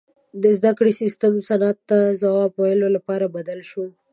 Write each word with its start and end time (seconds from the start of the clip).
•د 0.43 0.45
زدهکړې 0.57 0.91
سیستم 1.01 1.33
صنعت 1.47 1.77
ته 1.89 1.97
ځواب 2.21 2.51
ویلو 2.61 2.87
لپاره 2.95 3.25
بدل 3.35 3.59
شو. 3.69 3.85